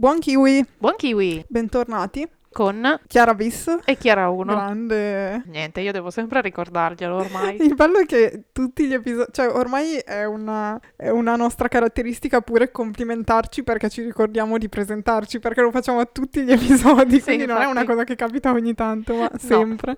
[0.00, 2.26] Buon kiwi, Buon kiwi bentornati.
[2.52, 4.44] Con Chiara Bis, e Chiara 1.
[4.52, 5.42] grande.
[5.46, 7.56] Niente, io devo sempre ricordarglielo ormai.
[7.62, 12.40] Il bello è che tutti gli episodi, cioè ormai è una, è una nostra caratteristica
[12.40, 17.22] pure complimentarci perché ci ricordiamo di presentarci, perché lo facciamo a tutti gli episodi, Sì,
[17.22, 17.86] quindi non è una infatti.
[17.86, 19.96] cosa che capita ogni tanto, ma sempre.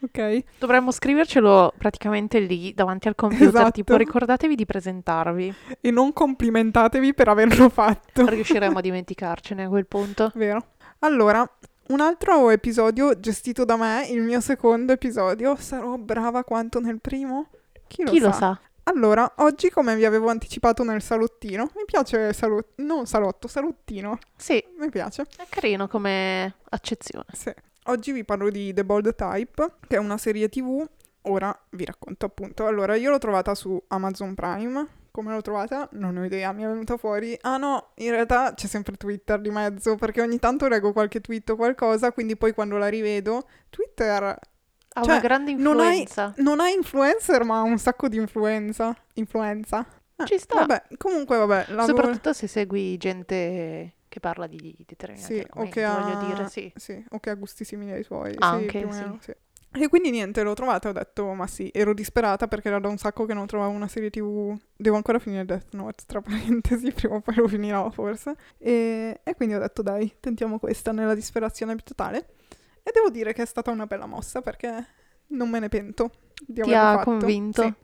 [0.00, 0.42] Ok?
[0.58, 3.70] Dovremmo scrivercelo praticamente lì davanti al computer, Esatto.
[3.70, 5.54] tipo ricordatevi di presentarvi.
[5.80, 8.26] E non complimentatevi per averlo fatto.
[8.26, 10.32] Riusciremo a dimenticarcene a quel punto.
[10.34, 10.70] Vero?
[11.00, 11.48] Allora,
[11.92, 17.48] un altro episodio gestito da me, il mio secondo episodio, sarò brava quanto nel primo?
[17.86, 18.26] Chi lo Chi sa?
[18.26, 18.60] lo sa?
[18.84, 24.62] Allora, oggi come vi avevo anticipato nel salottino, mi piace salotto, non salotto, salottino, Sì,
[24.78, 25.26] mi piace.
[25.36, 27.26] è carino come accezione.
[27.32, 27.52] Sì.
[27.86, 30.84] Oggi vi parlo di The Bold Type, che è una serie tv,
[31.22, 32.66] ora vi racconto appunto.
[32.66, 35.88] Allora, io l'ho trovata su Amazon Prime, come l'ho trovata?
[35.92, 37.38] Non ho idea, mi è venuta fuori.
[37.42, 41.50] Ah no, in realtà c'è sempre Twitter di mezzo, perché ogni tanto leggo qualche tweet
[41.50, 46.32] o qualcosa, quindi poi quando la rivedo, Twitter Ha Cioè, una grande influenza.
[46.38, 48.94] non ha influencer, ma ha un sacco di influenza.
[49.14, 49.86] Influenza.
[50.16, 50.56] Ah, Ci sta.
[50.56, 55.84] Vabbè, comunque vabbè, Soprattutto se segui gente che parla di determinati Sì, o argomenti, che
[55.84, 55.98] ha...
[55.98, 56.70] voglio dire, sì.
[56.76, 58.32] Sì, o che ha gusti simili ai suoi.
[58.32, 59.34] Sì, Anche, più o sì.
[59.74, 62.88] E quindi niente, l'ho trovata e ho detto, ma sì, ero disperata perché era da
[62.88, 64.54] un sacco che non trovavo una serie tv.
[64.76, 68.36] Devo ancora finire Death Note, tra parentesi, prima o poi lo finirò forse.
[68.58, 72.34] E, e quindi ho detto, dai, tentiamo questa nella disperazione più totale.
[72.82, 74.86] E devo dire che è stata una bella mossa perché
[75.28, 76.10] non me ne pento
[76.46, 77.04] di Ti averlo ha fatto.
[77.04, 77.62] convinto?
[77.62, 77.74] Sì.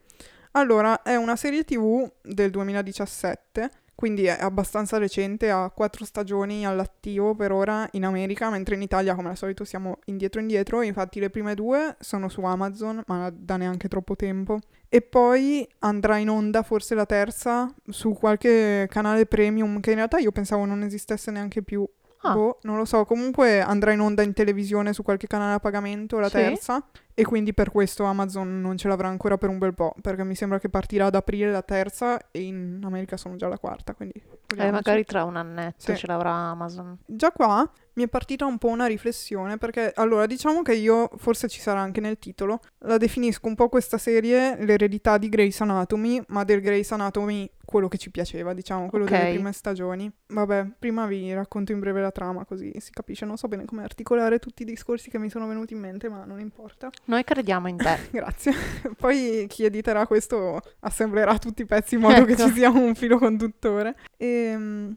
[0.53, 7.35] Allora, è una serie tv del 2017, quindi è abbastanza recente, ha quattro stagioni all'attivo
[7.35, 10.83] per ora in America, mentre in Italia, come al solito, siamo indietro indietro.
[10.83, 14.61] Infatti le prime due sono su Amazon, ma da neanche troppo tempo.
[14.89, 20.19] E poi andrà in onda forse la terza su qualche canale premium, che in realtà
[20.19, 21.85] io pensavo non esistesse neanche più.
[22.23, 22.33] Ah.
[22.35, 26.19] Boh, non lo so, comunque andrà in onda in televisione su qualche canale a pagamento
[26.19, 26.35] la Sì.
[26.35, 30.25] terza e quindi per questo Amazon non ce l'avrà ancora per un bel po', perché
[30.25, 33.95] mi sembra che partirà ad aprile la terza e in America sono già la quarta,
[33.95, 34.21] quindi
[34.57, 35.97] Eh, magari tra un annetto Sì.
[35.97, 36.99] ce l'avrà Amazon.
[37.07, 41.49] Già qua mi è partita un po' una riflessione, perché allora diciamo che io, forse
[41.49, 46.21] ci sarà anche nel titolo, la definisco un po' questa serie l'eredità di Grey's Anatomy,
[46.29, 49.33] ma del Grey's Anatomy quello che ci piaceva, diciamo, quello delle Ok.
[49.35, 50.11] prime stagioni.
[50.29, 53.83] Vabbè, prima vi racconto in breve la trama così si capisce, non so bene come
[53.83, 56.89] articolare tutti i discorsi che mi sono venuti in mente, ma non importa.
[57.05, 57.99] Noi crediamo in te.
[58.11, 58.53] Grazie.
[58.97, 62.47] Poi chi editerà questo assemblerà tutti i pezzi in modo che Ecco.
[62.47, 63.97] ci sia un filo conduttore.
[64.17, 64.95] E,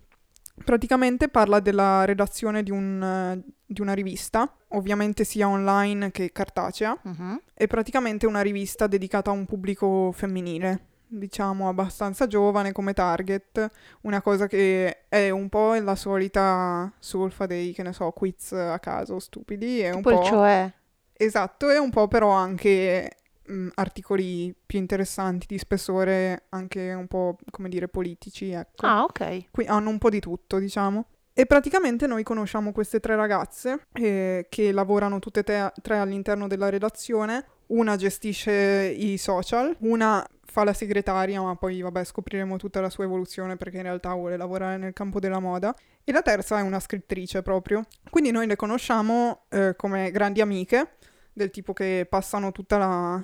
[0.63, 7.41] praticamente parla della redazione di, un, di una rivista, ovviamente sia online che cartacea, Mhm.
[7.53, 10.85] è praticamente una rivista dedicata a un pubblico femminile.
[11.13, 13.69] Diciamo abbastanza giovane come target,
[14.03, 18.79] una cosa che è un po' la solita solfa dei, che ne so, quiz a
[18.79, 20.23] caso stupidi, è un Poi po'...
[20.23, 20.71] cioè,
[21.13, 27.37] Esatto, e un po' però anche mh, articoli più interessanti, di spessore, anche un po',
[27.49, 28.85] come dire, politici, ecco.
[28.85, 29.51] ah, ok.
[29.51, 31.05] Qui hanno un po' di tutto, diciamo.
[31.33, 36.47] E praticamente noi conosciamo queste tre ragazze eh, che lavorano tutte e tre, tre all'interno
[36.47, 37.45] della redazione.
[37.67, 38.51] Una gestisce
[38.97, 43.77] i social, una fa la segretaria, ma poi vabbè scopriremo tutta la sua evoluzione perché
[43.77, 45.73] in realtà vuole lavorare nel campo della moda.
[46.03, 47.85] E la terza è una scrittrice proprio.
[48.09, 50.97] Quindi noi le conosciamo eh, come grandi amiche,
[51.31, 53.23] del tipo che passano tutta la,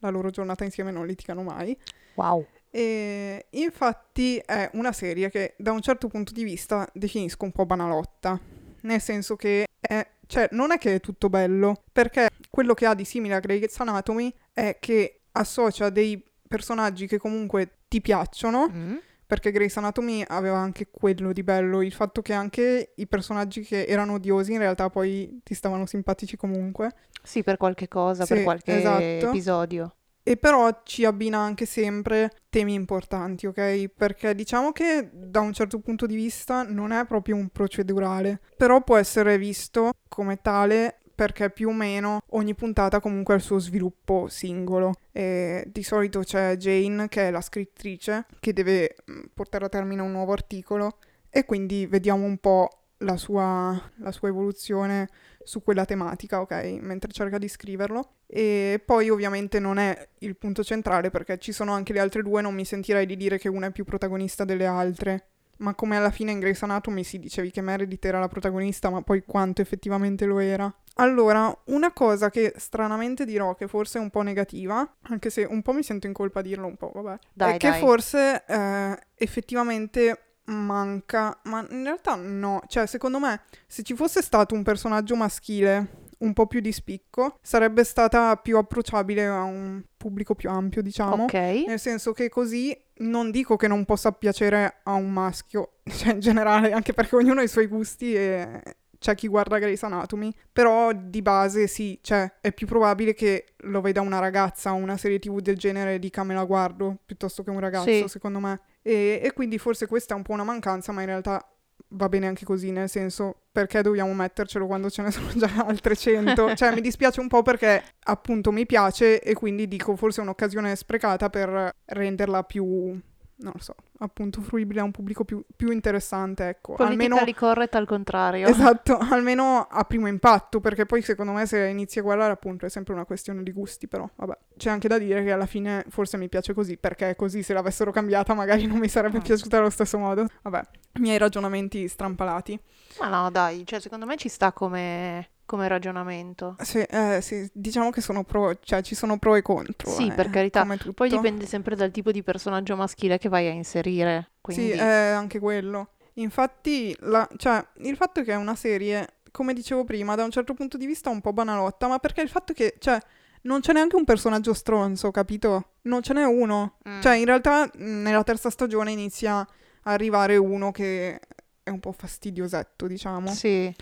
[0.00, 1.78] la loro giornata insieme e non litigano mai.
[2.14, 2.44] Wow.
[2.70, 7.66] E infatti è una serie che da un certo punto di vista definisco un po'
[7.66, 8.36] banalotta,
[8.80, 12.94] nel senso che è, cioè, non è che è tutto bello, perché quello che ha
[12.94, 18.94] di simile a Grey's Anatomy è che associa dei personaggi che comunque ti piacciono, Mm.
[19.26, 23.84] perché Grey's Anatomy aveva anche quello di bello, il fatto che anche i personaggi che
[23.84, 26.94] erano odiosi in realtà poi ti stavano simpatici comunque.
[27.22, 29.28] Sì, per qualche cosa, Sì, per qualche esatto.
[29.28, 29.92] episodio.
[30.22, 33.88] E però ci abbina anche sempre temi importanti, ok?
[33.96, 38.82] Perché diciamo che da un certo punto di vista non è proprio un procedurale, però
[38.82, 43.58] può essere visto come tale perché più o meno ogni puntata comunque ha il suo
[43.58, 44.92] sviluppo singolo.
[45.10, 50.00] E di solito c'è Jane, che è la scrittrice, che deve mm, portare a termine
[50.00, 50.98] un nuovo articolo
[51.28, 55.08] e quindi vediamo un po' la sua, la sua evoluzione
[55.42, 56.78] su quella tematica, ok?
[56.82, 58.18] Mentre cerca di scriverlo.
[58.24, 62.42] E poi ovviamente non è il punto centrale perché ci sono anche le altre due,
[62.42, 65.30] non mi sentirei di dire che una è più protagonista delle altre.
[65.58, 69.02] Ma come alla fine in Grey's Anatomy si dicevi che Meredith era la protagonista, ma
[69.02, 70.72] poi quanto effettivamente lo era.
[71.00, 75.62] Allora, una cosa che stranamente dirò che forse è un po' negativa, anche se un
[75.62, 77.78] po' mi sento in colpa a dirlo un po', vabbè, Dai, è che dai.
[77.78, 84.54] forse eh, effettivamente manca, ma in realtà no, cioè secondo me se ci fosse stato
[84.54, 90.34] un personaggio maschile un po' più di spicco, sarebbe stata più approcciabile a un pubblico
[90.34, 91.24] più ampio, diciamo.
[91.24, 91.32] Ok.
[91.34, 96.20] Nel senso che così non dico che non possa piacere a un maschio, cioè in
[96.20, 98.60] generale, anche perché ognuno ha i suoi gusti e
[98.98, 103.80] c'è chi guarda Grey's Anatomy, però di base sì, cioè è più probabile che lo
[103.80, 107.44] veda una ragazza o una serie tv del genere e dica me la guardo piuttosto
[107.44, 108.04] che un ragazzo, Sì.
[108.08, 108.60] secondo me.
[108.82, 111.48] E, e quindi forse questa è un po' una mancanza, ma in realtà
[111.88, 115.96] va bene anche così, nel senso perché dobbiamo mettercelo quando ce ne sono già altre
[115.96, 116.54] 100?
[116.54, 120.74] cioè mi dispiace un po' perché appunto mi piace e quindi dico forse è un'occasione
[120.76, 123.00] sprecata per renderla più
[123.40, 126.74] non lo so, appunto fruibile a un pubblico più, più interessante, ecco.
[126.76, 128.48] Almeno Politically correct al contrario.
[128.48, 132.68] Esatto, almeno a primo impatto, perché poi secondo me se inizi a guardare appunto è
[132.68, 134.36] sempre una questione di gusti, però vabbè.
[134.56, 137.92] C'è anche da dire che alla fine forse mi piace così, perché così se l'avessero
[137.92, 139.22] cambiata magari non mi sarebbe Mm.
[139.22, 140.26] piaciuta allo stesso modo.
[140.42, 140.60] Vabbè,
[141.00, 142.58] miei ragionamenti strampalati.
[143.00, 146.56] Ma no, dai, cioè secondo me ci sta come, come ragionamento.
[146.60, 149.90] Sì, eh, sì, diciamo che sono pro, cioè ci sono pro e contro.
[149.90, 150.66] Sì, eh, per carità.
[150.94, 154.32] Poi dipende sempre dal tipo di personaggio maschile che vai a inserire.
[154.42, 154.72] Quindi...
[154.72, 155.92] Sì, è anche quello.
[156.14, 160.52] Infatti, la- cioè, il fatto che è una serie, come dicevo prima, da un certo
[160.52, 163.00] punto di vista un po' banalotta, ma perché il fatto che, cioè,
[163.42, 165.76] non c'è neanche un personaggio stronzo, capito?
[165.82, 166.76] Non ce n'è uno.
[166.86, 167.00] Mm.
[167.00, 169.46] Cioè, in realtà, mh, nella terza stagione inizia a
[169.84, 171.18] arrivare uno che
[171.62, 173.30] è un po' fastidiosetto, diciamo.
[173.32, 173.74] Sì,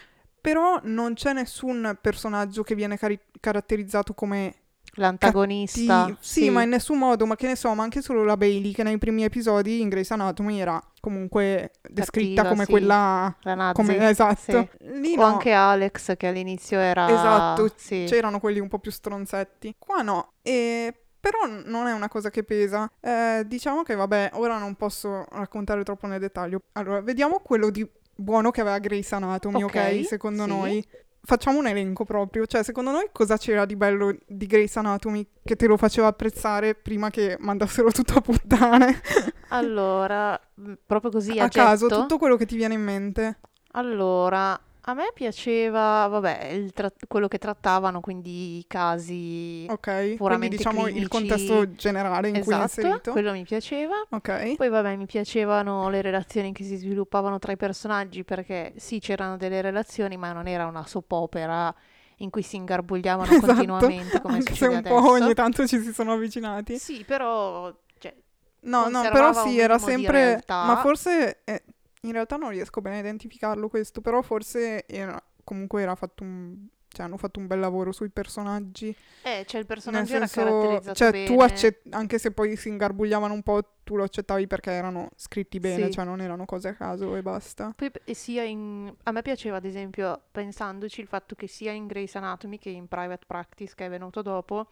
[0.46, 4.54] Però non c'è nessun personaggio che viene cari- caratterizzato come
[4.94, 6.06] l'antagonista.
[6.20, 8.70] sì, sì, ma in nessun modo, ma che ne so, ma anche solo la Bailey
[8.70, 12.70] che nei primi episodi in Grey's Anatomy era comunque descritta Cattiva, come sì.
[12.70, 13.74] quella La Nazi.
[13.74, 14.36] come esatto.
[14.40, 14.68] sì.
[15.00, 17.08] Lì O no, anche Alex che all'inizio era...
[17.08, 18.04] Esatto, Sì.
[18.06, 19.74] c'erano quelli un po' più stronzetti.
[19.76, 20.34] Qua no.
[20.42, 22.88] E però non è una cosa che pesa.
[23.00, 26.60] Eh, diciamo che vabbè, ora non posso raccontare troppo nel dettaglio.
[26.74, 27.84] Allora, vediamo quello di
[28.16, 29.74] buono che aveva Grey's Anatomy, ok?
[29.74, 30.48] Ok, Secondo sì.
[30.48, 30.84] noi.
[31.22, 35.56] Facciamo un elenco proprio, cioè secondo noi cosa c'era di bello di Grey's Anatomy che
[35.56, 39.00] te lo faceva apprezzare prima che mandassero tutto a puttane?
[39.48, 40.40] Allora,
[40.86, 43.38] proprio così a, a caso, tutto quello che ti viene in mente.
[43.72, 50.16] Allora, a me piaceva, vabbè, il tra- quello che trattavano, quindi i casi Ok, quindi
[50.16, 51.08] puramente diciamo il clinici.
[51.08, 53.10] contesto generale in cui è Esatto, inserito.
[53.10, 53.94] quello mi piaceva.
[54.10, 54.54] Ok.
[54.54, 59.36] Poi vabbè, mi piacevano le relazioni che si sviluppavano tra i personaggi perché sì, c'erano
[59.36, 61.74] delle relazioni, ma non era una soap opera
[62.18, 65.10] in cui si ingarbugliavano Esatto, continuamente come Anche se succede un po' adesso.
[65.24, 66.78] ogni tanto ci si sono avvicinati.
[66.78, 68.14] Sì, però cioè,
[68.60, 70.24] No, no, però conservava sì, era minimo di sempre...
[70.24, 70.64] realtà.
[70.64, 71.40] Ma forse...
[71.44, 71.62] eh,
[72.06, 75.20] in realtà non riesco bene a identificarlo questo, però forse era...
[75.44, 76.66] comunque era fatto un...
[76.88, 78.88] Cioè, hanno fatto un bel lavoro sui personaggi.
[79.22, 81.26] eh, cioè Nel il personaggio era senso, caratterizzato cioè, bene.
[81.26, 85.60] tu accett- anche se poi si ingarbugliavano un po', tu lo accettavi perché erano scritti
[85.60, 85.90] bene, Sì.
[85.92, 87.74] cioè non erano cose a caso e basta.
[87.76, 88.90] Poi e sia in...
[89.02, 92.88] A me piaceva, ad esempio, pensandoci, il fatto che sia in Grey's Anatomy che in
[92.88, 94.66] Private Practice, che è venuto dopo,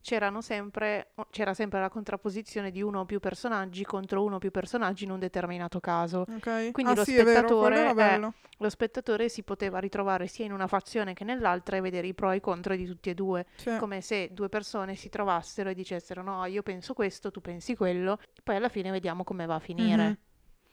[0.00, 5.10] c'era sempre la contrapposizione di uno o più personaggi contro uno o più personaggi in
[5.10, 6.24] un determinato caso.
[6.28, 6.70] Ok?
[6.72, 8.34] Quindi ah, lo sì, è spettatore è- bello.
[8.60, 12.32] Lo spettatore si poteva ritrovare sia in una fazione che nell'altra e vedere i pro
[12.32, 15.74] e i contro di tutti e due, Cioè, come se due persone si trovassero e
[15.74, 19.54] dicessero no, io penso questo, tu pensi quello, e poi alla fine vediamo come va
[19.56, 20.02] a finire.
[20.08, 20.18] Mhm.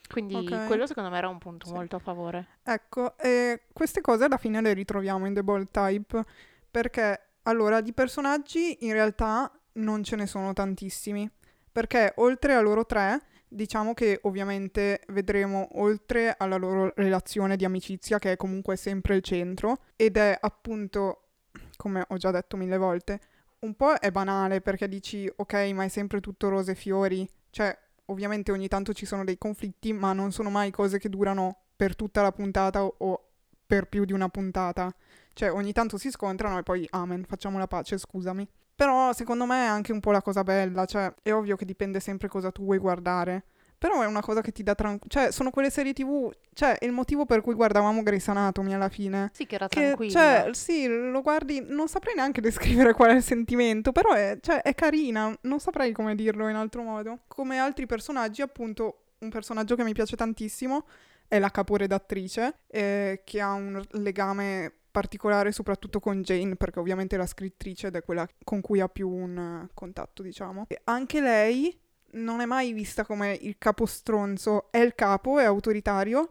[0.10, 0.66] Quindi Ok.
[0.68, 1.74] quello secondo me era un punto Sì.
[1.74, 2.48] molto a favore.
[2.64, 6.24] Ecco, e queste cose alla fine le ritroviamo in The Bold Type
[6.72, 11.30] perché allora di personaggi in realtà non ce ne sono tantissimi
[11.72, 18.20] perché oltre a loro tre diciamo che ovviamente vedremo oltre alla loro relazione di amicizia
[18.20, 21.30] che è comunque sempre il centro ed è appunto
[21.76, 23.20] come ho già detto mille volte
[23.60, 27.78] un po' è banale perché dici ok ma è sempre tutto rose e fiori cioè
[28.06, 31.96] ovviamente ogni tanto ci sono dei conflitti ma non sono mai cose che durano per
[31.96, 33.26] tutta la puntata o,
[33.66, 34.94] per più di una puntata.
[35.36, 38.48] Cioè, ogni tanto si scontrano e poi amen, facciamo la pace, scusami.
[38.74, 42.00] Però secondo me è anche un po' la cosa bella, cioè è ovvio che dipende
[42.00, 43.44] sempre cosa tu vuoi guardare.
[43.78, 45.20] Però è una cosa che ti dà tranquillità.
[45.24, 46.32] Cioè, sono quelle serie TV.
[46.54, 49.30] Cioè, il motivo per cui guardavamo Grey's Anatomy alla fine.
[49.34, 50.12] Sì, che era Che, tranquilla.
[50.12, 54.62] cioè, sì, lo guardi, non saprei neanche descrivere qual è il sentimento, però è, cioè,
[54.62, 57.20] è carina, non saprei come dirlo in altro modo.
[57.28, 60.86] Come altri personaggi, appunto, un personaggio che mi piace tantissimo
[61.28, 67.18] è la caporedattrice, eh, che ha un legame particolare soprattutto con Jane, perché ovviamente è
[67.18, 70.68] la scrittrice ed è quella con cui ha più un eh, contatto, diciamo.
[70.70, 71.78] E anche lei
[72.12, 76.30] non è mai vista come il capo stronzo, è il capo, è autoritario,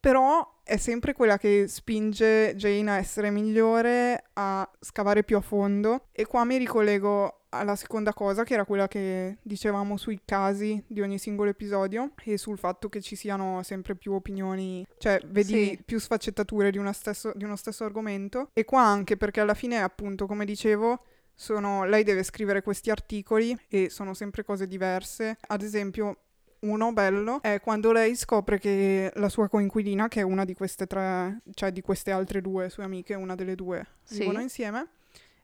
[0.00, 6.08] però è sempre quella che spinge Jane a essere migliore, a scavare più a fondo.
[6.10, 11.00] E qua mi ricollego alla seconda cosa, che era quella che dicevamo sui casi di
[11.00, 15.80] ogni singolo episodio e sul fatto che ci siano sempre più opinioni, cioè vedi Sì.
[15.84, 18.50] più sfaccettature di, stesso- di uno stesso argomento.
[18.52, 21.02] E qua anche perché alla fine, appunto, come dicevo,
[21.34, 25.36] sono, lei deve scrivere questi articoli e sono sempre cose diverse.
[25.48, 26.18] Ad esempio,
[26.60, 30.86] uno bello è quando lei scopre che la sua coinquilina, che è una di queste
[30.86, 34.20] tre, cioè di queste altre due sue amiche, una delle due Sì.
[34.20, 34.88] vivono insieme,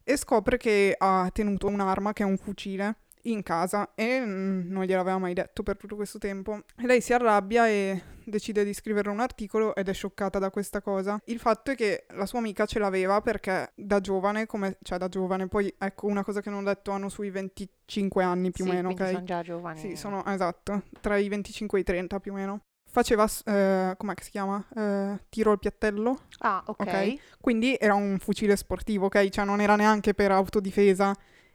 [0.04, 4.84] e scopre che ha tenuto un'arma che è un fucile in casa e mm, non
[4.84, 6.62] gliel'aveva mai detto per tutto questo tempo.
[6.76, 10.80] E lei si arrabbia e decide di scrivere un articolo ed è scioccata da questa
[10.80, 11.20] cosa.
[11.26, 15.08] Il fatto è che la sua amica ce l'aveva perché da giovane, come, cioè da
[15.08, 18.68] giovane, poi ecco una cosa che non ho detto, hanno sui 25 anni più o
[18.68, 19.10] Sì, meno, quindi ok?
[19.12, 19.78] sono già giovani.
[19.78, 22.60] Sì, sono esatto, tra i 25 e i 30 più o meno.
[22.92, 24.62] Faceva, eh, com'è che si chiama?
[24.76, 26.24] Eh, tiro al piattello.
[26.40, 26.80] Ah, ok.
[26.80, 27.14] Ok.
[27.40, 29.30] Quindi era un fucile sportivo, ok?
[29.30, 31.14] Cioè non era neanche per autodifesa,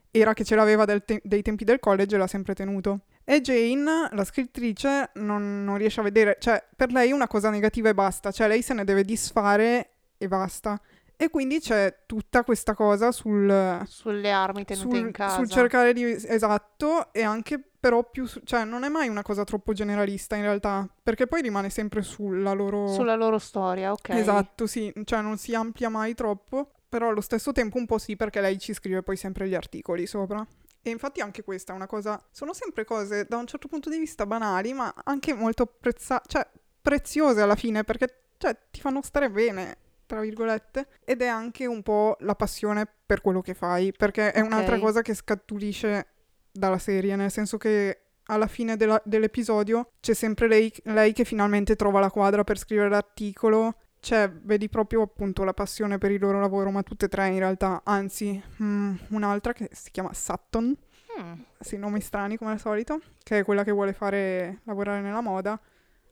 [0.10, 3.02] era che ce l'aveva te- dei tempi del college e l'ha sempre tenuto.
[3.24, 7.90] E Jane, la scrittrice, non, non riesce a vedere, cioè per lei una cosa negativa
[7.90, 10.82] e basta, cioè lei se ne deve disfare e basta.
[11.20, 15.38] E quindi c'è tutta questa cosa sul, Sulle armi tenute sul, in casa.
[15.38, 16.04] sul cercare di...
[16.04, 18.28] Esatto, e anche però più...
[18.44, 22.52] cioè non è mai una cosa troppo generalista in realtà, perché poi rimane sempre sulla
[22.52, 22.88] loro...
[22.94, 24.10] Sulla loro storia, ok.
[24.10, 28.16] Esatto, sì, cioè non si amplia mai troppo, però allo stesso tempo un po' sì
[28.16, 30.46] perché lei ci scrive poi sempre gli articoli sopra.
[30.84, 33.98] E infatti anche questa è una cosa, sono sempre cose da un certo punto di
[33.98, 36.48] vista banali, ma anche molto apprezza- cioè
[36.80, 41.84] preziose alla fine perché cioè, ti fanno stare bene, tra virgolette, ed è anche un
[41.84, 44.82] po' la passione per quello che fai, perché è un'altra Ok.
[44.82, 46.08] cosa che scaturisce
[46.52, 51.76] dalla serie, nel senso che alla fine della- dell'episodio c'è sempre lei, lei che finalmente
[51.76, 53.76] trova la quadra per scrivere l'articolo.
[54.00, 57.40] Cioè, vedi proprio appunto la passione per il loro lavoro, ma tutte e tre in
[57.40, 60.76] realtà, anzi, mm, un'altra che si chiama Sutton,
[61.20, 65.22] Mm, sì, nomi strani come al solito, che è quella che vuole fare lavorare nella
[65.22, 65.60] moda.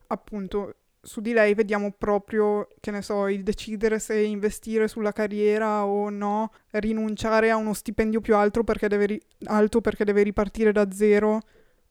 [0.08, 0.76] Appunto,
[1.06, 6.10] su di lei vediamo proprio, che ne so, il decidere se investire sulla carriera o
[6.10, 10.92] no, rinunciare a uno stipendio più alto perché deve, ri- alto perché deve ripartire da
[10.92, 11.42] zero,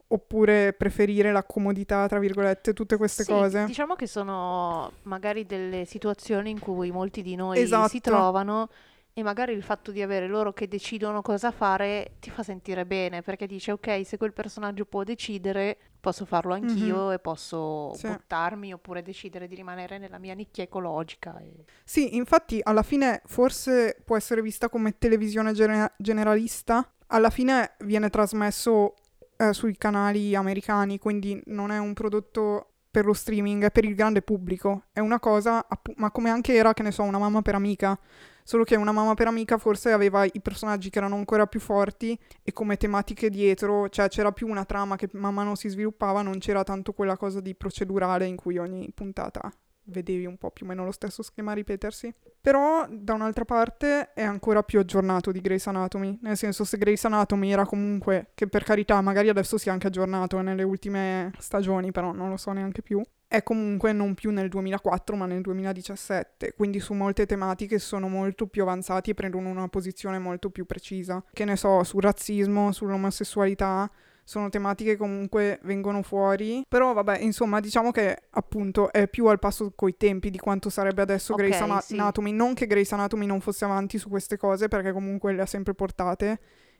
[0.08, 3.64] oppure preferire la comodità, tra virgolette, tutte queste sì, cose.
[3.66, 7.88] Diciamo che sono magari delle situazioni in cui molti di noi Esatto.
[7.88, 8.68] si trovano
[9.16, 13.22] e magari il fatto di avere loro che decidono cosa fare ti fa sentire bene
[13.22, 17.94] perché dice ok, se quel personaggio può decidere, posso farlo anch'io e posso.
[17.94, 18.08] Sì.
[18.08, 21.38] buttarmi oppure decidere di rimanere nella mia nicchia ecologica.
[21.38, 27.76] e- Sì, infatti alla fine forse può essere vista come televisione gene- generalista, alla fine
[27.84, 28.94] viene trasmesso
[29.36, 33.94] eh, sui canali americani, quindi non è un prodotto per lo streaming, è per il
[33.94, 37.42] grande pubblico, è una cosa, appu- ma come anche era, che ne so, una mamma
[37.42, 37.98] per amica,
[38.44, 42.16] solo che una mamma per amica forse aveva i personaggi che erano ancora più forti
[42.42, 46.38] e come tematiche dietro, cioè c'era più una trama che man mano si sviluppava, non
[46.38, 49.50] c'era tanto quella cosa di procedurale in cui ogni puntata
[49.86, 52.12] vedevi un po' più o meno lo stesso schema ripetersi.
[52.40, 57.04] Però da un'altra parte è ancora più aggiornato di Grey's Anatomy, nel senso se Grey's
[57.04, 61.90] Anatomy era comunque, che per carità magari adesso si è anche aggiornato nelle ultime stagioni,
[61.90, 63.02] però non lo so neanche più,
[63.34, 68.46] è comunque non più nel 2004 ma nel 2017, quindi su molte tematiche sono molto
[68.46, 73.90] più avanzati e prendono una posizione molto più precisa, che ne so, sul razzismo, sull'omosessualità,
[74.22, 76.64] sono tematiche che comunque vengono fuori.
[76.68, 81.02] Però vabbè, insomma, diciamo che appunto è più al passo coi tempi di quanto sarebbe
[81.02, 81.94] adesso Ok, Grey's Ana- sì.
[81.94, 82.30] Anatomy.
[82.30, 85.74] Non che Grey's Anatomy non fosse avanti su queste cose, perché comunque le ha sempre
[85.74, 86.38] portate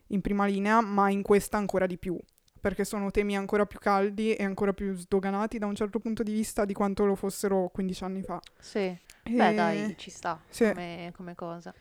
[0.08, 2.16] in prima linea, ma in questa ancora di più.
[2.64, 6.32] Perché sono temi ancora più caldi e ancora più sdoganati da un certo punto di
[6.32, 8.40] vista di quanto lo fossero 15 anni fa.
[8.58, 10.68] Sì, beh E- dai, ci sta sì.
[10.68, 11.74] come, come cosa.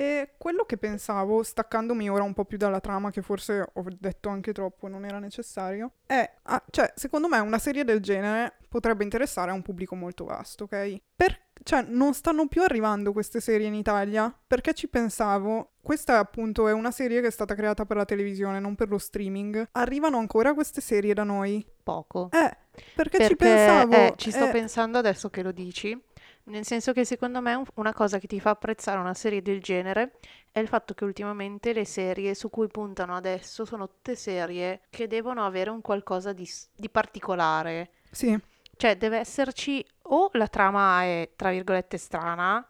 [0.00, 4.28] E quello che pensavo, staccandomi ora un po' più dalla trama, che forse ho detto
[4.28, 9.02] anche troppo, non era necessario, è, ah, cioè, secondo me una serie del genere potrebbe
[9.02, 11.00] interessare a un pubblico molto vasto, ok?
[11.16, 16.68] Per- cioè, non stanno più arrivando queste serie in Italia, perché ci pensavo, questa appunto
[16.68, 19.70] è una serie che è stata creata per la televisione, non per lo streaming.
[19.72, 21.66] Arrivano ancora queste serie da noi?
[21.82, 22.30] Poco.
[22.32, 22.56] Eh,
[22.94, 23.92] perché, ci Perché, pensavo...
[23.92, 26.00] eh, ci sto eh, pensando adesso che lo dici,
[26.48, 29.60] nel senso che secondo me un- una cosa che ti fa apprezzare una serie del
[29.60, 30.18] genere
[30.50, 35.06] è il fatto che ultimamente le serie su cui puntano adesso sono tutte serie che
[35.06, 37.90] devono avere un qualcosa di, di particolare.
[38.10, 38.36] Sì,
[38.76, 42.64] Cioè, deve esserci o la trama è, tra virgolette, strana,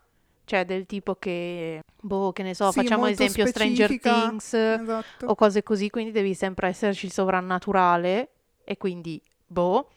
[0.44, 5.26] cioè del tipo che, boh, che ne so, Sì, facciamo esempio Stranger Things esatto.
[5.26, 8.30] o cose così, quindi devi sempre esserci il sovrannaturale
[8.64, 9.90] e quindi, boh,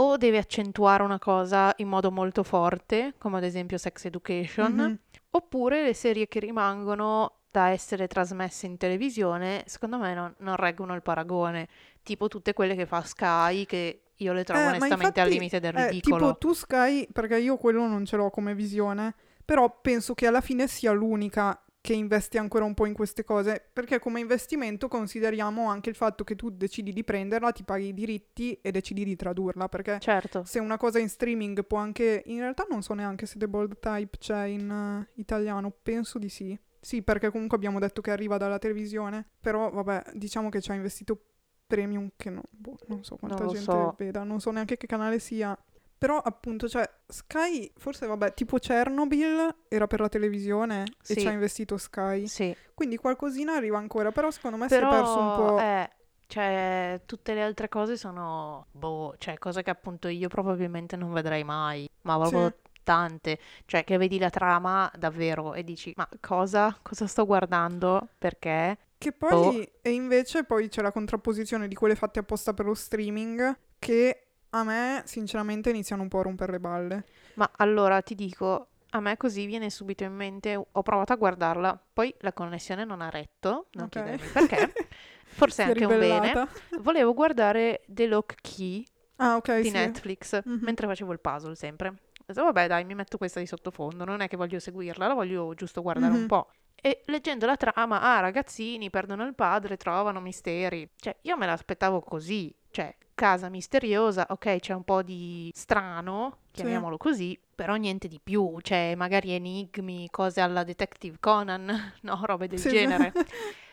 [0.00, 4.98] o deve accentuare una cosa in modo molto forte, come ad esempio Sex Education, Mhm.
[5.30, 10.94] oppure le serie che rimangono da essere trasmesse in televisione, secondo me non, non reggono
[10.94, 11.68] il paragone.
[12.02, 15.60] Tipo tutte quelle che fa Sky, che io le trovo Eh, onestamente al infatti, limite
[15.60, 16.16] del eh, ridicolo.
[16.18, 19.14] tipo tu Sky, perché io quello non ce l'ho come visione,
[19.44, 23.66] però penso che alla fine sia l'unica che investe ancora un po' in queste cose,
[23.72, 27.94] perché come investimento consideriamo anche il fatto che tu decidi di prenderla, ti paghi i
[27.94, 30.44] diritti e decidi di tradurla, perché Certo.
[30.44, 32.24] se una cosa in streaming può anche...
[32.26, 36.28] In realtà non so neanche se The Bold Type c'è in eh, italiano, penso di
[36.28, 36.58] sì.
[36.78, 40.74] Sì, perché comunque abbiamo detto che arriva dalla televisione, però vabbè, diciamo che ci ha
[40.74, 41.18] investito
[41.66, 43.94] premium che non, boh, non so quanta Non gente so.
[43.96, 45.58] veda, non so neanche che canale sia.
[45.98, 51.20] Però appunto, cioè, Sky, forse vabbè, tipo Chernobyl era per la televisione e Sì.
[51.20, 52.28] ci ha investito Sky.
[52.28, 52.56] Sì.
[52.72, 55.58] Quindi qualcosina arriva ancora, però secondo me si è Però, perso un po'...
[55.58, 55.90] eh,
[56.28, 61.42] cioè, tutte le altre cose sono, boh, cioè, cose che appunto io probabilmente non vedrei
[61.42, 62.70] mai, ma proprio Sì.
[62.84, 63.38] tante.
[63.66, 66.78] Cioè, che vedi la trama davvero e dici, ma cosa?
[66.80, 68.08] Cosa sto guardando?
[68.18, 68.78] Perché?
[68.98, 69.26] Che Boh.
[69.28, 74.27] poi, e invece poi c'è la contrapposizione di quelle fatte apposta per lo streaming, che
[74.50, 77.04] a me sinceramente iniziano un po' a rompere le balle.
[77.34, 81.80] Ma allora ti dico, a me così viene subito in mente, ho provato a guardarla,
[81.92, 83.90] poi la connessione non ha retto, non Ok.
[83.90, 84.72] chiedermi perché,
[85.28, 86.32] forse anche un bene.
[86.80, 88.84] Volevo guardare The Lock Key
[89.16, 89.70] Ah, ok, di sì.
[89.70, 90.58] Netflix Mhm.
[90.62, 91.88] mentre facevo il puzzle sempre.
[91.88, 95.14] Ho detto, vabbè, dai, mi metto questa di sottofondo, non è che voglio seguirla, la
[95.14, 96.26] voglio giusto guardare un Mhm.
[96.26, 96.50] po'.
[96.80, 100.88] E leggendo la trama, ah, ragazzini perdono il padre, trovano misteri.
[100.96, 102.54] Cioè, io me l'aspettavo così.
[102.70, 108.58] Cioè, casa misteriosa, ok, c'è un po' di strano, chiamiamolo così, però niente di più.
[108.60, 112.76] Cioè, magari enigmi, cose alla Detective Conan, no, robe del Sì, sì.
[112.76, 113.12] genere.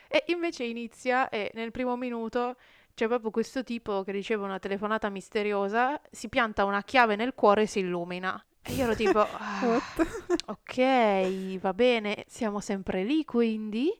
[0.07, 2.55] E invece inizia e nel primo minuto
[2.93, 7.63] c'è proprio questo tipo che riceve una telefonata misteriosa, si pianta una chiave nel cuore
[7.63, 8.41] e si illumina.
[8.61, 9.81] E io ero tipo, "Ah,
[10.45, 13.91] ok, va bene, siamo sempre lì quindi?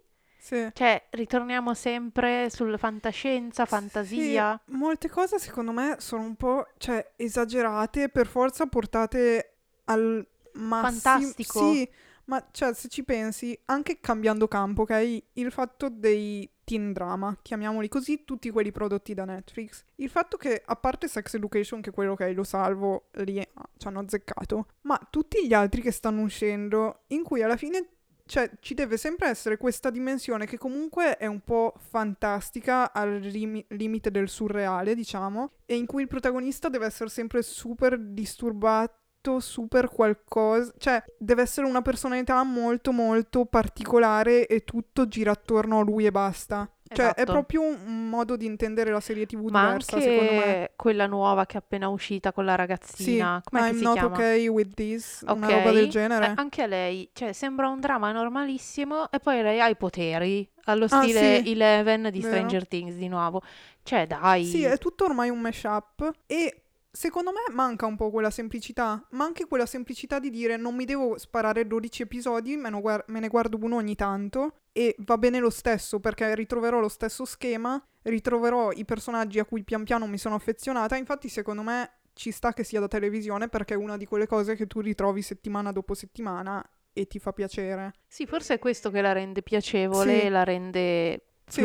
[0.46, 0.70] Sì.
[0.74, 4.62] Cioè, ritorniamo sempre sulla fantascienza, fantasia.
[4.64, 10.24] Sì, molte cose secondo me sono un po', cioè, esagerate, per forza portate al
[10.54, 11.00] massimo.
[11.00, 11.74] Fantastico.
[11.74, 11.90] Sì,
[12.26, 15.24] ma cioè, se ci pensi, anche cambiando campo, ok?
[15.34, 19.84] Il fatto dei teen drama, chiamiamoli così, tutti quelli prodotti da Netflix.
[19.96, 23.88] Il fatto che, a parte Sex Education, che quello ok, lo salvo, lì ah, ci
[23.88, 27.95] hanno azzeccato, ma tutti gli altri che stanno uscendo, in cui alla fine
[28.28, 33.64] cioè, ci deve sempre essere questa dimensione che comunque è un po' fantastica al rimi-
[33.70, 39.90] limite del surreale, diciamo, e in cui il protagonista deve essere sempre super disturbato, super
[39.90, 46.06] qualcosa, cioè deve essere una personalità molto molto particolare e tutto gira attorno a lui
[46.06, 46.70] e basta.
[46.96, 47.32] Cioè, è Esatto.
[47.34, 50.40] proprio un- modo di intendere la serie TV Ma diversa, secondo me.
[50.44, 53.94] anche quella nuova che è appena uscita con la Sì, ragazzina, che I'm si not
[53.94, 54.16] chiama?
[54.16, 56.32] okay with this, una Ok, roba del eh, genere.
[56.36, 60.88] anche a lei, cioè sembra un dramma normalissimo e poi lei ha i poteri, allo
[60.88, 62.28] Ah, stile sì, Eleven di vero.
[62.28, 63.42] Stranger Things di nuovo.
[63.84, 66.62] Cioè dai, Sì, è tutto ormai un mashup e
[66.96, 70.86] secondo me manca un po' quella semplicità, ma anche quella semplicità di dire non mi
[70.86, 75.18] devo sparare 12 episodi, me, ne guar- me ne guardo uno ogni tanto e va
[75.18, 80.08] bene lo stesso perché ritroverò lo stesso schema, ritroverò i personaggi a cui pian piano
[80.08, 83.98] mi sono affezionata, infatti secondo me ci sta che sia da televisione perché è una
[83.98, 87.94] di quelle cose che tu ritrovi settimana dopo settimana e ti fa piacere.
[88.08, 90.30] Sì, forse è questo che la rende piacevole, Sì.
[90.30, 91.62] la rende Sì.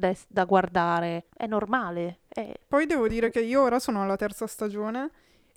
[0.00, 1.26] Da, da guardare.
[1.32, 2.20] È normale.
[2.26, 2.52] È...
[2.66, 5.10] Poi devo dire che io ora sono alla terza stagione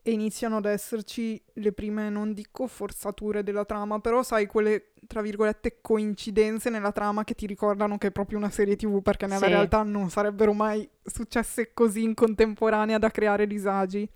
[0.06, 5.21] e iniziano ad esserci le prime, non dico forzature della trama, però sai quelle, tra
[5.21, 9.45] virgolette, coincidenze nella trama che ti ricordano che è proprio una serie TV, perché nella
[9.45, 9.51] Sì.
[9.51, 14.08] realtà non sarebbero mai successe così in contemporanea da creare disagi.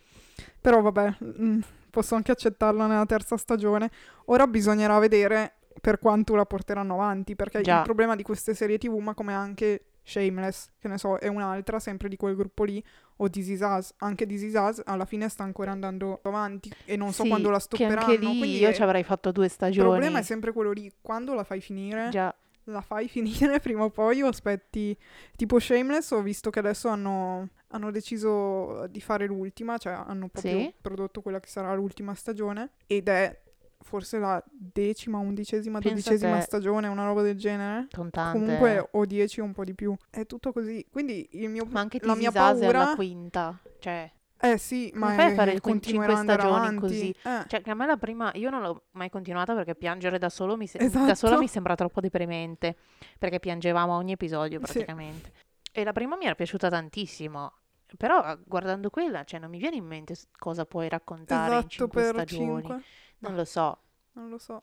[0.59, 1.59] Però vabbè, mm,
[1.89, 3.89] posso anche accettarla nella terza stagione.
[4.25, 7.77] Ora bisognerà vedere per quanto la porteranno avanti, perché Già.
[7.77, 11.79] il problema di queste serie TV, ma come anche Shameless, che ne so, è un'altra,
[11.79, 12.81] sempre di quel gruppo lì,
[13.17, 16.95] o This Is Us, anche This Is Us alla fine sta ancora andando avanti e
[16.95, 17.99] non so Sì, quando la che stopperanno.
[17.99, 19.89] anche lì quindi io è- ci avrei fatto due il stagioni.
[19.89, 22.33] problema è sempre quello lì, quando la fai finire, Già,
[22.65, 24.97] la fai finire prima o poi o aspetti
[25.35, 30.59] tipo Shameless ho visto che adesso hanno, hanno deciso di fare l'ultima cioè hanno proprio
[30.59, 30.73] Sì.
[30.81, 33.41] prodotto quella che sarà l'ultima stagione ed è
[33.87, 38.37] forse la decima, undicesima, Pensa dodicesima stagione una roba del genere con tante.
[38.39, 41.79] comunque o 10 o un po' di più è tutto così quindi il mio Ma
[41.79, 43.57] anche la mia è alla paura quinta.
[43.79, 46.79] Cioè, eh sì ma fai a fare il cinque ad andare stagioni avanti.
[46.79, 47.09] così?
[47.23, 50.29] Eh, cioè, che a me la prima, io non l'ho mai continuata perché piangere da,
[50.29, 51.15] solo mi se- da Esatto.
[51.15, 52.75] sola mi sembra troppo deprimente,
[53.17, 54.65] perché piangevamo ogni episodio Sì.
[54.73, 55.31] praticamente.
[55.71, 57.51] E la prima mi era piaciuta tantissimo,
[57.97, 62.01] però guardando quella, cioè, non mi viene in mente cosa puoi raccontare in esatto cinque
[62.01, 62.61] per stagioni.
[62.61, 62.83] 5
[63.19, 63.77] Non lo so.
[64.13, 64.61] Non lo so.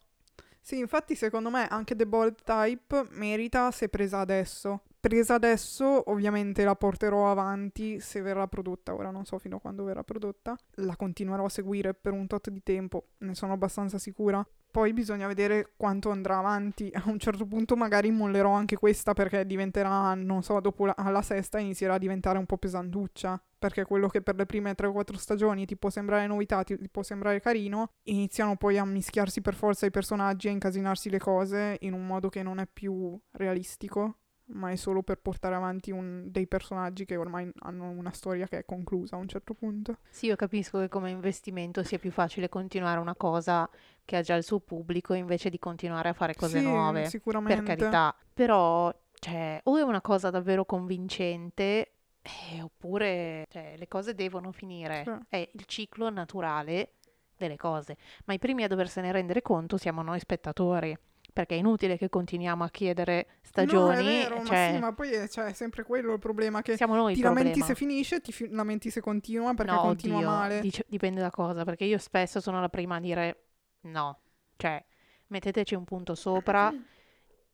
[0.60, 4.82] Sì, infatti secondo me anche The Bold Type merita se presa adesso.
[5.04, 9.84] Presa adesso ovviamente la porterò avanti se verrà prodotta, ora non so fino a quando
[9.84, 14.42] verrà prodotta, la continuerò a seguire per un tot di tempo, ne sono abbastanza sicura.
[14.70, 16.90] Poi bisogna vedere quanto andrà avanti.
[16.94, 21.20] A un certo punto magari mollerò anche questa perché diventerà, non so, dopo la, alla
[21.20, 23.38] sesta inizierà a diventare un po' pesantuccia.
[23.58, 26.76] Perché quello che per le prime 3 o 4 stagioni ti può sembrare novità, ti
[26.90, 31.76] può sembrare carino, iniziano poi a mischiarsi per forza i personaggi, a incasinarsi le cose
[31.80, 36.24] in un modo che non è più realistico ma è solo per portare avanti un,
[36.26, 39.98] dei personaggi che ormai hanno una storia che è conclusa a un certo punto.
[40.10, 43.68] Sì, io capisco che come investimento sia più facile continuare una cosa
[44.04, 47.06] che ha già il suo pubblico invece di continuare a fare cose sì, nuove.
[47.06, 47.62] Sicuramente.
[47.62, 48.14] Per carità.
[48.32, 55.04] Però, cioè, o è una cosa davvero convincente eh, oppure cioè, le cose devono finire.
[55.04, 55.12] Sì.
[55.28, 56.94] È il ciclo naturale
[57.36, 57.96] delle cose.
[58.26, 60.96] Ma i primi a doversene rendere conto siamo noi spettatori
[61.34, 63.96] perché è inutile che continuiamo a chiedere stagioni.
[63.96, 66.62] No, è vero, cioè, ma sì, ma poi è, cioè, è sempre quello il problema
[66.62, 70.18] che siamo noi ti lamenti se finisce, ti fi- lamenti se continua perché no, continua
[70.18, 70.60] oddio, male.
[70.60, 73.46] dic- dipende da cosa, perché io spesso sono la prima a dire
[73.82, 74.20] no,
[74.56, 74.82] cioè
[75.26, 76.72] metteteci un punto sopra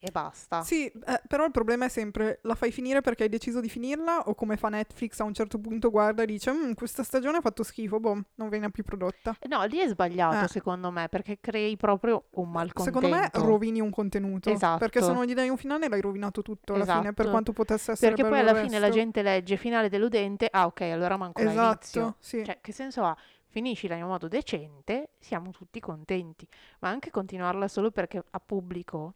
[0.02, 0.62] e basta.
[0.62, 4.22] Sì, eh, però il problema è sempre la fai finire perché hai deciso di finirla
[4.28, 7.40] o come fa Netflix a un certo punto guarda e dice "Mm, questa stagione ha
[7.42, 9.36] fatto schifo, boh, non viene più prodotta.
[9.48, 10.48] No, lì è sbagliato Eh.
[10.48, 13.00] secondo me, perché crei proprio un malcontento.
[13.00, 14.50] Secondo me rovini un contenuto.
[14.50, 14.78] Esatto.
[14.78, 17.30] Perché se non gli dai un finale l'hai rovinato tutto alla fine, per Esatto.
[17.30, 19.00] quanto potesse essere Perché poi alla il fine la resto.
[19.00, 21.60] gente legge finale deludente, ah ok, allora manco l'inizio.
[21.60, 22.42] Esatto, sì.
[22.44, 23.14] Cioè, che senso ha?
[23.52, 26.46] Finiscila in modo decente, siamo tutti contenti.
[26.78, 29.14] Ma anche continuarla solo perché a pubblico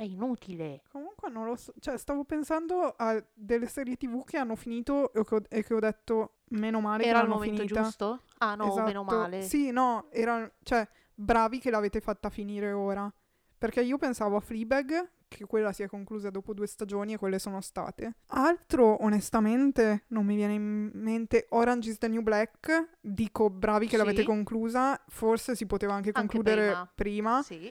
[0.00, 0.82] è inutile.
[0.90, 5.22] Comunque non lo so, cioè stavo pensando a delle serie tv che hanno finito e
[5.24, 7.82] che ho, e che ho detto meno male Era che il l'hanno momento finita.
[7.82, 8.22] giusto?
[8.38, 8.86] Ah no, Esatto.
[8.86, 9.42] meno male.
[9.42, 13.12] Sì, no, era, cioè, bravi che l'avete fatta finire ora.
[13.58, 17.38] Perché io pensavo a Fleabag, che quella si è conclusa dopo due stagioni e quelle
[17.38, 18.14] sono state.
[18.28, 21.44] Altro, onestamente, non mi viene in mente.
[21.50, 23.96] Orange is the New Black, dico bravi che Sì.
[23.98, 26.90] l'avete conclusa, forse si poteva anche Anche concludere prima.
[26.94, 27.70] prima, Sì,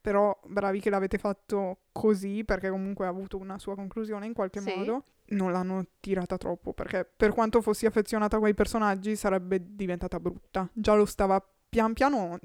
[0.00, 4.60] però bravi che l'avete fatto così, perché comunque ha avuto una sua conclusione in qualche
[4.60, 4.74] Sì.
[4.74, 5.04] modo.
[5.32, 10.68] Non l'hanno tirata troppo, perché per quanto fossi affezionata a quei personaggi sarebbe diventata brutta.
[10.72, 12.38] Già lo stava pian piano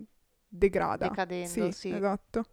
[0.48, 1.08] degrada.
[1.08, 1.90] decadendo, sì.
[1.92, 2.44] Esatto.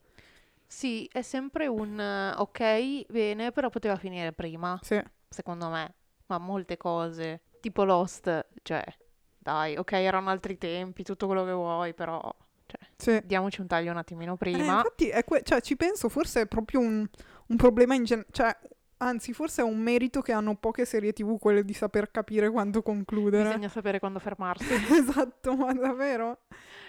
[0.67, 4.99] Sì, è sempre un eh, ok, bene, però poteva finire prima, Sì.
[5.29, 5.95] secondo me.
[6.27, 8.83] Ma molte cose, tipo Lost, cioè,
[9.37, 12.19] dai, ok, erano altri tempi, tutto quello che vuoi, però,
[13.03, 13.21] sì.
[13.25, 14.59] diamoci un taglio un attimino Eh, prima.
[14.59, 17.07] infatti, è que- cioè, ci penso, forse è proprio un,
[17.49, 18.31] un problema in generale.
[18.33, 18.57] Cioè,
[18.99, 22.83] anzi, forse è un merito che hanno poche serie TV, quelle di saper capire quando
[22.83, 23.45] concludere.
[23.49, 24.65] Bisogna sapere quando fermarsi.
[24.95, 26.43] esatto, ma davvero?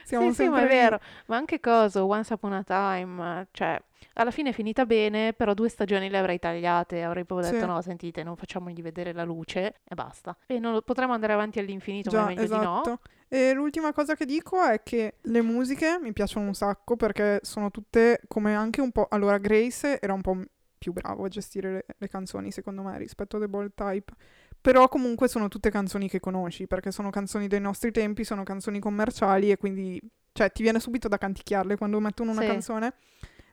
[0.06, 0.68] Siamo sì, sì, ma è lì.
[0.68, 1.00] vero.
[1.28, 3.82] Ma anche cosa, Once Upon a Time, cioè,
[4.14, 7.70] alla fine è finita bene, però due stagioni le avrei tagliate, avrei proprio detto Sì.
[7.70, 10.36] no, sentite, non facciamogli vedere la luce e basta.
[10.46, 12.90] E non lo- potremmo andare avanti all'infinito, ma Già, è meglio di esatto.
[12.90, 13.00] no.
[13.28, 17.72] E l'ultima cosa che dico è che le musiche mi piacciono un sacco perché sono
[17.72, 19.08] tutte come anche un po'...
[19.10, 20.40] Allora, Grace era un po'
[20.78, 24.14] più bravo a gestire le, le canzoni, secondo me, rispetto a The Bold Type.
[24.62, 28.80] Però comunque sono tutte canzoni che conosci, perché sono canzoni dei nostri tempi, sono canzoni
[28.80, 30.00] commerciali e quindi...
[30.36, 32.48] Cioè, ti viene subito da canticchiarle quando mettono una Sì.
[32.48, 32.94] canzone.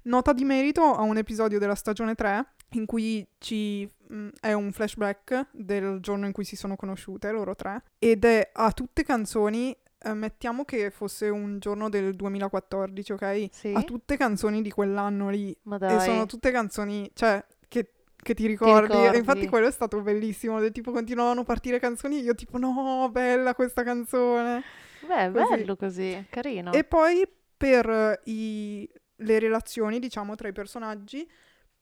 [0.02, 4.70] Nota di merito a un episodio della stagione 3 in cui ci mh, è un
[4.72, 9.76] flashback del giorno in cui si sono conosciute loro tre ed è a tutte canzoni
[10.02, 13.72] eh, mettiamo che fosse un giorno del 2014 ok Sì.
[13.74, 16.00] a tutte canzoni di quell'anno lì Ma e dai.
[16.00, 18.92] sono tutte canzoni cioè che, che ti ricordi.
[18.92, 19.16] ricordi.
[19.16, 22.56] e infatti quello è stato bellissimo del tipo continuavano a partire canzoni e io tipo
[22.56, 24.62] no bella questa canzone
[25.06, 25.54] Beh, così.
[25.56, 26.72] bello così, carino.
[26.72, 28.88] e poi per i-
[29.20, 31.28] le relazioni, diciamo, tra i personaggi,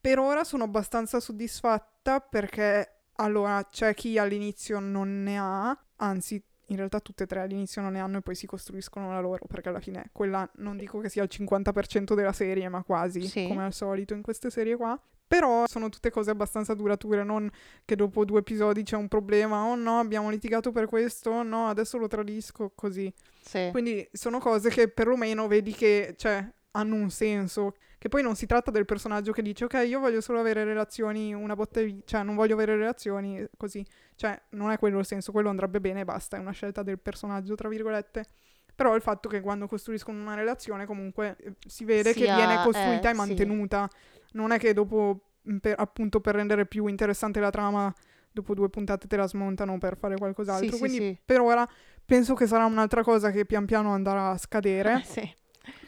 [0.01, 6.75] per ora sono abbastanza soddisfatta perché, allora, c'è chi all'inizio non ne ha, anzi, in
[6.77, 9.69] realtà tutte e tre all'inizio non ne hanno e poi si costruiscono la loro, perché
[9.69, 13.47] alla fine quella non dico che sia il 50% della serie, ma quasi, Sì.
[13.47, 14.99] come al solito in queste serie qua.
[15.27, 17.47] Però sono tutte cose abbastanza durature, non
[17.85, 21.67] che dopo due episodi c'è un problema, oh no, abbiamo litigato per questo, oh no,
[21.67, 23.13] adesso lo tradisco, così.
[23.41, 23.67] Sì.
[23.71, 27.75] Quindi sono cose che perlomeno vedi che, cioè, hanno un senso.
[27.97, 31.33] Che poi non si tratta del personaggio che dice, ok, io voglio solo avere relazioni,
[31.33, 32.01] una botta di...
[32.05, 33.85] cioè, non voglio avere relazioni, così.
[34.15, 36.99] Cioè, non è quello il senso, quello andrebbe bene e basta, è una scelta del
[36.99, 38.25] personaggio, tra virgolette.
[38.73, 42.63] Però il fatto che quando costruiscono una relazione comunque eh, si vede che Sia- viene
[42.63, 43.17] costruita eh, e sì.
[43.17, 43.89] mantenuta.
[44.31, 47.93] Non è che dopo, mh, per- appunto, per rendere più interessante la trama,
[48.31, 50.67] dopo due puntate te la smontano per fare qualcos'altro.
[50.67, 51.19] Sì, sì, Quindi sì.
[51.25, 51.67] per ora
[52.05, 55.01] penso che sarà un'altra cosa che pian piano andrà a scadere.
[55.05, 55.29] sì.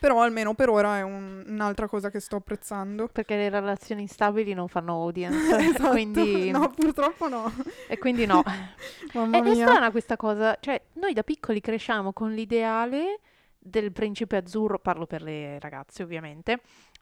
[0.01, 3.07] Però almeno per ora è un- un'altra cosa che sto apprezzando.
[3.07, 5.37] Perché le relazioni instabili non fanno audience,
[5.77, 5.89] Esatto.
[5.91, 6.49] quindi...
[6.49, 7.53] No, purtroppo no.
[7.87, 8.41] E quindi no.
[9.13, 9.67] Mamma È, è mia.
[9.67, 13.19] strana questa cosa, cioè noi da piccoli cresciamo con l'ideale
[13.59, 16.61] del principe azzurro, parlo per le ragazze ovviamente,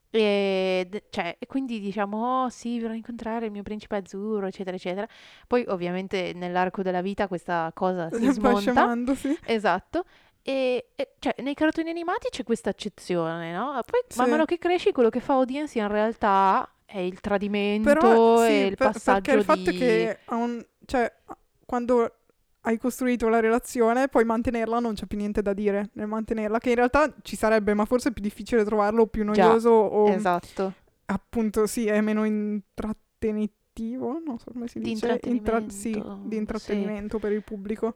[0.10, 4.76] e, d- cioè, e quindi diciamo, oh sì, vorrei incontrare il mio principe azzurro, eccetera,
[4.76, 5.08] eccetera.
[5.48, 9.38] Poi ovviamente nell'arco della vita questa cosa si smonta, scemando, sì.
[9.46, 10.04] esatto.
[10.42, 13.80] E, e, cioè, nei cartoni animati c'è questa accezione, no?
[13.86, 14.32] Poi man Sì.
[14.32, 18.66] mano che cresci, quello che fa audience in realtà è il tradimento Però sì, e
[18.68, 19.78] il per- passaggio perché il fatto di...
[19.78, 21.14] che un- cioè,
[21.66, 22.14] quando
[22.62, 26.70] hai costruito la relazione, poi mantenerla non c'è più niente da dire nel mantenerla, che
[26.70, 30.10] in realtà ci sarebbe, ma forse è più difficile trovarlo, o più Già, noioso o
[30.10, 30.74] Esatto.
[31.06, 36.30] appunto sì, è meno intrattenitivo, non so come si Di dice, Intra- intrattenimento, sì, di
[36.32, 36.36] sì.
[36.38, 37.96] intrattenimento per il pubblico.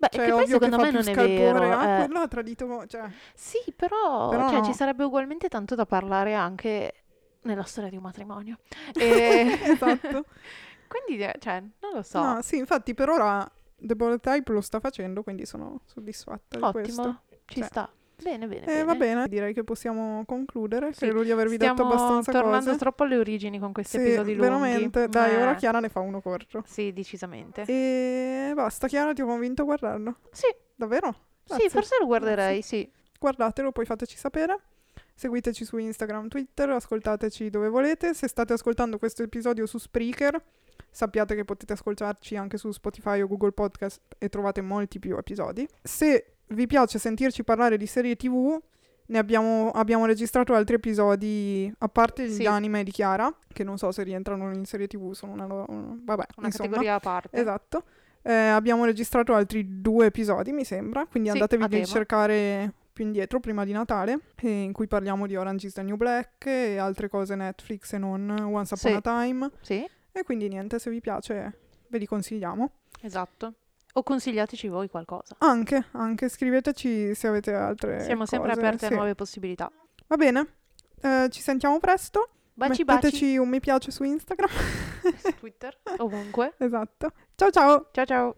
[0.00, 1.78] Beh, Cioè, che poi che secondo fa me non è vero.
[1.78, 2.04] ah, eh.
[2.06, 3.02] quello ha tradito, cioè,
[3.34, 4.64] Sì, però, Però cioè, no.
[4.64, 6.94] ci sarebbe ugualmente tanto da parlare anche
[7.42, 8.60] nella storia di un matrimonio.
[8.98, 9.58] E...
[9.62, 10.24] esatto.
[10.88, 12.22] Quindi, eh, cioè, non lo so.
[12.22, 16.72] No, sì, infatti per ora The Bullet Type lo sta facendo, quindi sono soddisfatta di
[16.72, 17.00] questo.
[17.02, 17.68] Ottimo, ci Cioè.
[17.68, 17.90] sta.
[18.22, 18.84] Bene, bene, E bene.
[18.84, 20.92] va bene, direi che possiamo concludere.
[20.92, 22.78] Sì, Credo di avervi detto Stiamo abbastanza tornando cose.
[22.78, 24.42] troppo alle origini con questi Sì, episodi lunghi.
[24.42, 25.08] veramente.
[25.08, 26.62] Dai, Eh, ora Chiara ne fa uno corto.
[26.66, 27.62] Sì, decisamente.
[27.66, 30.16] E basta, Chiara, ti ho convinto a guardarlo.
[30.32, 31.12] Sì, Davvero?
[31.44, 31.70] sì, Grazie.
[31.70, 32.90] forse lo guarderei, sì.
[33.18, 34.58] Guardatelo, poi fateci sapere.
[35.14, 38.14] Seguiteci su Instagram, Twitter, ascoltateci dove volete.
[38.14, 40.42] Se state ascoltando questo episodio su Spreaker,
[40.90, 45.68] sappiate che potete ascoltarci anche su Spotify o Google Podcast e trovate molti più episodi.
[45.82, 48.58] Se vi piace sentirci parlare di serie TV,
[49.06, 52.46] ne abbiamo, abbiamo registrato altri episodi, a parte gli Sì.
[52.46, 55.64] anime di Chiara, che non so se rientrano in serie TV, sono una loro...
[55.68, 56.68] Vabbè, Una insomma.
[56.68, 57.36] categoria a parte.
[57.40, 57.84] Esatto.
[58.22, 63.40] Eh, abbiamo registrato altri due episodi, mi sembra, quindi Sì, andatevi a cercare più indietro,
[63.40, 67.08] prima di Natale, eh, in cui parliamo di Orange is the New Black e altre
[67.08, 68.96] cose Netflix e non Once Upon Sì.
[68.96, 69.50] a Time.
[69.62, 71.58] Sì, E quindi niente, se vi piace
[71.88, 72.70] ve li consigliamo.
[73.00, 73.54] esatto.
[73.94, 75.34] O consigliateci voi qualcosa.
[75.38, 78.92] Anche, anche scriveteci se avete altre Siamo sempre cose, aperte sì.
[78.92, 79.70] a nuove possibilità.
[80.06, 80.46] Va bene,
[81.02, 82.28] Eh, ci sentiamo presto.
[82.52, 84.50] Baci baci Metteteci un mi piace su Instagram.
[85.16, 86.54] su Twitter, ovunque.
[86.58, 87.12] esatto.
[87.34, 87.88] Ciao ciao!
[87.92, 88.36] Ciao ciao.